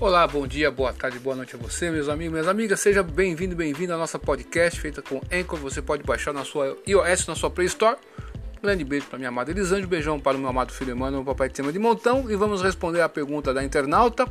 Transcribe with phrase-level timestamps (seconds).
[0.00, 2.80] Olá, bom dia, boa tarde, boa noite a você, meus amigos, minhas amigas.
[2.80, 5.56] Seja bem-vindo, bem-vindo à nossa podcast feita com Anchor.
[5.60, 7.96] Você pode baixar na sua iOS, na sua Play Store.
[8.60, 11.48] Grande beijo para minha amada Elisângela, beijão para o meu amado filho Emmanuel, o papai
[11.48, 12.28] de cima de montão.
[12.28, 14.26] E vamos responder a pergunta da internauta.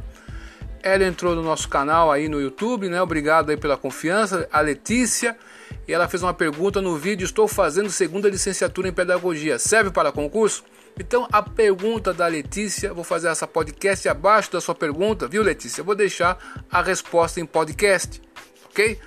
[0.84, 3.02] Ela entrou no nosso canal aí no YouTube, né?
[3.02, 4.48] Obrigado aí pela confiança.
[4.52, 5.38] A Letícia,
[5.88, 9.60] e ela fez uma pergunta no vídeo: Estou fazendo segunda licenciatura em pedagogia.
[9.60, 10.64] Serve para concurso?
[11.00, 15.82] Então a pergunta da Letícia, vou fazer essa podcast abaixo da sua pergunta, viu Letícia?
[15.82, 16.38] Eu vou deixar
[16.70, 18.22] a resposta em podcast,
[18.66, 19.00] ok?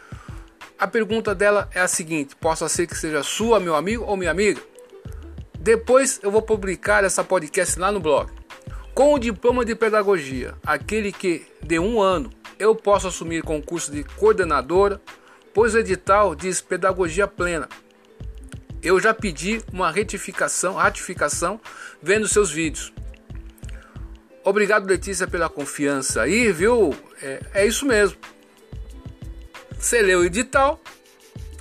[0.79, 4.30] A pergunta dela é a seguinte: possa ser que seja sua, meu amigo ou minha
[4.30, 4.60] amiga.
[5.59, 8.30] Depois eu vou publicar essa podcast lá no blog.
[8.95, 14.02] Com o diploma de pedagogia, aquele que de um ano eu posso assumir concurso de
[14.05, 15.01] coordenadora,
[15.56, 17.66] pois o edital diz pedagogia plena
[18.83, 21.60] eu já pedi uma retificação, ratificação
[22.01, 22.92] vendo seus vídeos.
[24.45, 26.95] Obrigado, Letícia, pela confiança aí, viu?
[27.21, 28.16] É, é isso mesmo.
[29.76, 30.80] Você leu o edital,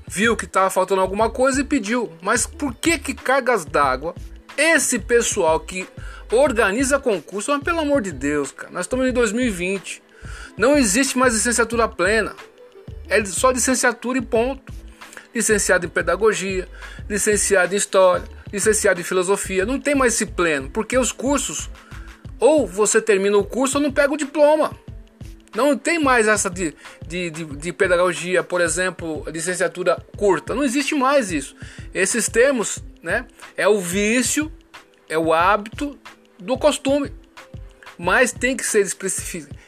[0.07, 2.11] viu que estava faltando alguma coisa e pediu.
[2.21, 4.13] Mas por que que cargas d'água?
[4.55, 5.87] Esse pessoal que
[6.31, 10.03] organiza concurso, mas pelo amor de Deus, cara, nós estamos em 2020.
[10.55, 12.35] Não existe mais licenciatura plena.
[13.09, 14.73] É só licenciatura e ponto
[15.35, 16.67] licenciado em pedagogia,
[17.09, 19.65] licenciado em história, licenciado em filosofia.
[19.65, 21.69] Não tem mais esse pleno, porque os cursos,
[22.39, 24.71] ou você termina o curso ou não pega o diploma.
[25.53, 26.73] Não tem mais essa de,
[27.05, 30.53] de, de, de, pedagogia, por exemplo, licenciatura curta.
[30.53, 31.55] Não existe mais isso.
[31.93, 33.25] Esses termos, né?
[33.55, 34.51] É o vício,
[35.07, 35.97] é o hábito
[36.37, 37.11] do costume.
[37.97, 38.85] Mas tem que ser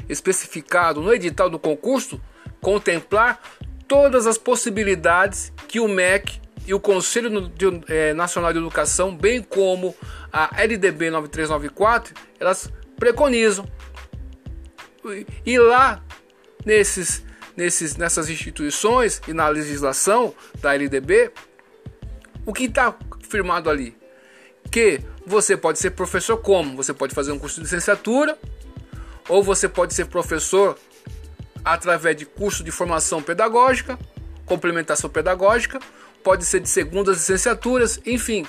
[0.10, 2.22] especificado no edital do concurso,
[2.62, 3.42] contemplar
[3.88, 7.52] todas as possibilidades que o MEC e o Conselho
[7.88, 9.96] eh, Nacional de Educação, bem como
[10.32, 13.66] a LDB 9394, elas preconizam.
[15.46, 16.04] E lá
[16.66, 17.24] nesses,
[17.56, 21.32] nesses, nessas instituições e na legislação da LDB,
[22.46, 22.94] o que está
[23.30, 23.96] firmado ali?
[24.70, 26.76] Que você pode ser professor como?
[26.76, 28.38] Você pode fazer um curso de licenciatura,
[29.30, 30.78] ou você pode ser professor
[31.74, 33.98] através de curso de formação pedagógica,
[34.46, 35.80] complementação pedagógica,
[36.24, 38.46] pode ser de segundas licenciaturas, enfim.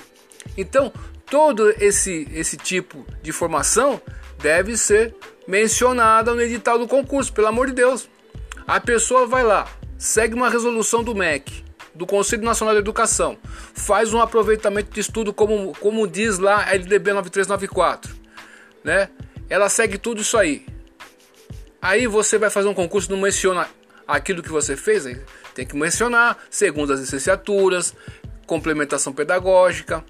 [0.57, 0.91] Então,
[1.25, 4.01] todo esse, esse tipo de formação
[4.39, 5.15] deve ser
[5.47, 8.09] mencionada no edital do concurso, pelo amor de Deus.
[8.67, 11.63] A pessoa vai lá, segue uma resolução do MEC,
[11.93, 13.37] do Conselho Nacional de Educação,
[13.73, 18.15] faz um aproveitamento de estudo como, como diz lá a LDB 9394,
[18.83, 19.09] né?
[19.49, 20.65] Ela segue tudo isso aí.
[21.81, 23.67] Aí você vai fazer um concurso, não menciona
[24.07, 25.05] aquilo que você fez,
[25.53, 27.93] tem que mencionar, segundo as licenciaturas,
[28.45, 30.03] complementação pedagógica,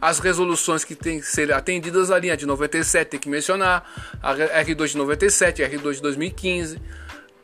[0.00, 3.84] as resoluções que têm que ser atendidas, a linha de 97 tem que mencionar,
[4.22, 6.80] a R2 de 97, a R2 de 2015,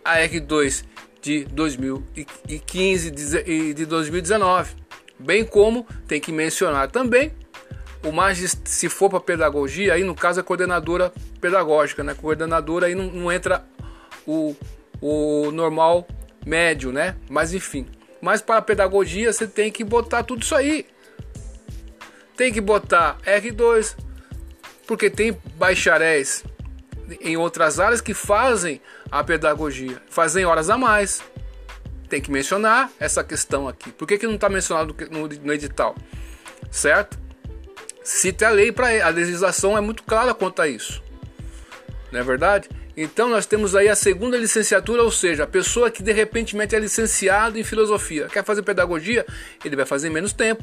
[0.04, 0.84] a R2
[1.20, 3.12] de 2015
[3.46, 4.74] e de 2019,
[5.18, 7.32] bem como tem que mencionar também
[8.04, 12.14] o mais se for para pedagogia, aí no caso é coordenadora pedagógica, né?
[12.14, 13.64] Coordenadora aí não, não entra
[14.26, 14.54] o,
[15.00, 16.06] o normal
[16.44, 17.16] médio, né?
[17.28, 17.86] Mas enfim.
[18.20, 20.86] Mas para pedagogia você tem que botar tudo isso aí.
[22.36, 23.96] Tem que botar R2,
[24.86, 26.44] porque tem bacharéis
[27.20, 31.22] em outras áreas que fazem a pedagogia, fazem horas a mais.
[32.08, 33.90] Tem que mencionar essa questão aqui.
[33.90, 34.94] Por que, que não está mencionado
[35.42, 35.94] no edital?
[36.70, 37.23] Certo?
[38.04, 41.02] Cite a lei para a legislação é muito clara quanto a isso.
[42.12, 42.68] Não é verdade?
[42.94, 46.78] Então nós temos aí a segunda licenciatura, ou seja, a pessoa que de repente é
[46.78, 49.24] licenciado em filosofia, quer fazer pedagogia,
[49.64, 50.62] ele vai fazer menos tempo.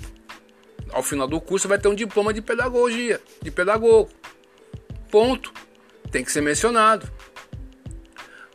[0.91, 4.09] Ao final do curso vai ter um diploma de pedagogia, de pedagogo.
[5.09, 5.52] Ponto.
[6.12, 7.09] Tem que ser mencionado.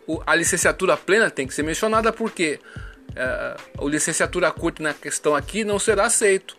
[0.06, 2.60] O, a licenciatura plena tem que ser mencionada porque
[3.16, 6.56] é, a licenciatura curta na questão aqui não será aceito.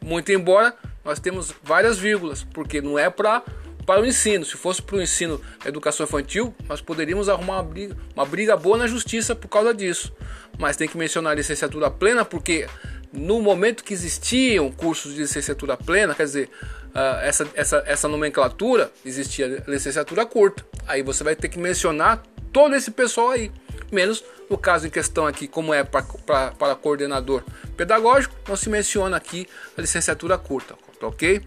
[0.00, 0.74] Muito embora
[1.08, 3.42] nós temos várias vírgulas, porque não é para
[3.86, 4.44] para o ensino.
[4.44, 8.76] Se fosse para o ensino educação infantil, nós poderíamos arrumar uma briga, uma briga boa
[8.76, 10.12] na justiça por causa disso.
[10.58, 12.66] Mas tem que mencionar a licenciatura plena, porque
[13.10, 16.50] no momento que existiam cursos de licenciatura plena, quer dizer,
[16.88, 20.62] uh, essa, essa, essa nomenclatura, existia licenciatura curta.
[20.86, 22.22] Aí você vai ter que mencionar
[22.52, 23.50] todo esse pessoal aí.
[23.90, 27.42] Menos no caso em questão aqui, como é para coordenador
[27.78, 29.46] pedagógico, não se menciona aqui
[29.78, 30.74] a licenciatura curta
[31.06, 31.40] ok?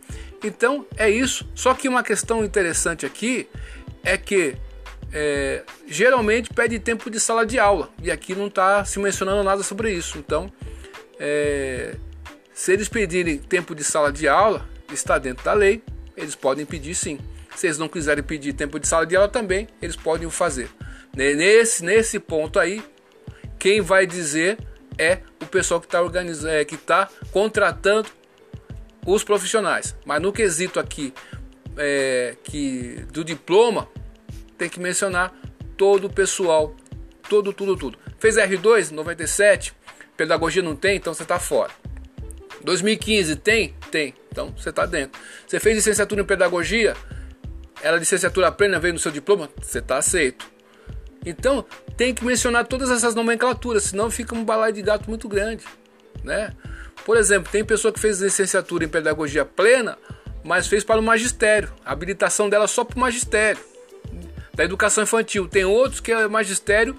[0.44, 1.48] Então é isso.
[1.54, 3.48] Só que uma questão interessante aqui
[4.04, 4.56] é que
[5.14, 9.64] é, geralmente pede tempo de sala de aula e aqui não está se mencionando nada
[9.64, 10.18] sobre isso.
[10.18, 10.52] Então,
[11.20, 11.96] é,
[12.54, 15.84] se eles pedirem tempo de sala de aula, está dentro da lei,
[16.16, 17.20] eles podem pedir sim.
[17.56, 20.70] Se eles não quiserem pedir tempo de sala de aula também, eles podem o fazer.
[21.14, 22.82] Nesse, nesse ponto aí,
[23.60, 24.58] quem vai dizer
[24.98, 28.10] é o pessoal que está organizando, é, que está contratando
[29.06, 29.96] os profissionais.
[30.06, 31.14] Mas no quesito aqui
[31.78, 33.88] é, que do diploma,
[34.58, 35.34] tem que mencionar
[35.78, 36.76] todo o pessoal,
[37.28, 37.98] todo, tudo, tudo.
[38.20, 39.74] Fez R2, 97,
[40.16, 41.72] pedagogia não tem, então você está fora.
[42.64, 43.76] 2015 tem?
[43.90, 45.20] Tem, então você está dentro.
[45.48, 46.96] Você fez licenciatura em pedagogia,
[47.82, 50.50] ela licenciatura plena veio no seu diploma, você está aceito.
[51.26, 51.66] Então
[51.98, 55.66] tem que mencionar todas essas nomenclaturas, senão fica um balaio de gato muito grande,
[56.24, 56.54] né?
[57.06, 59.98] Por exemplo, tem pessoa que fez licenciatura em pedagogia plena,
[60.44, 63.60] mas fez para o magistério, a habilitação dela só para o magistério
[64.54, 65.48] da educação infantil.
[65.48, 66.96] Tem outros que é magistério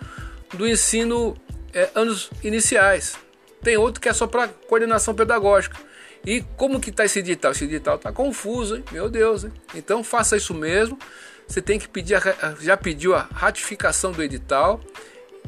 [0.54, 1.36] do ensino
[1.72, 3.16] é, anos iniciais.
[3.62, 5.76] Tem outro que é só para coordenação pedagógica.
[6.24, 7.52] E como que está esse edital?
[7.52, 8.84] Esse edital está confuso, hein?
[8.92, 9.44] meu Deus.
[9.44, 9.52] Hein?
[9.74, 10.98] Então faça isso mesmo.
[11.46, 14.80] Você tem que pedir, a, já pediu a ratificação do edital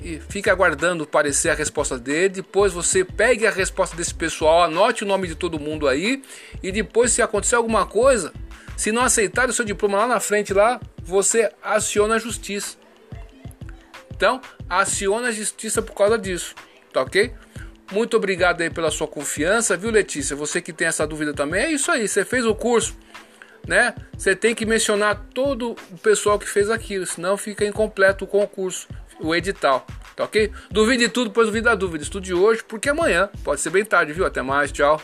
[0.05, 2.29] e fique aguardando parecer a resposta dele.
[2.29, 6.23] Depois você pegue a resposta desse pessoal, anote o nome de todo mundo aí
[6.63, 8.31] e depois se acontecer alguma coisa,
[8.77, 12.77] se não aceitar o seu diploma lá na frente lá, você aciona a justiça.
[14.15, 16.55] Então, aciona a justiça por causa disso,
[16.93, 17.33] tá ok?
[17.91, 20.37] Muito obrigado aí pela sua confiança, viu, Letícia?
[20.37, 22.07] Você que tem essa dúvida também, é isso aí.
[22.07, 22.97] Você fez o curso,
[23.67, 23.95] né?
[24.17, 28.89] Você tem que mencionar todo o pessoal que fez aquilo, senão fica incompleto o concurso,
[29.21, 30.51] o edital, tá ok?
[30.71, 32.05] Duvide tudo, pois duvida a dúvida.
[32.05, 34.27] Estude hoje, porque amanhã pode ser bem tarde, viu?
[34.27, 35.01] Até mais, tchau.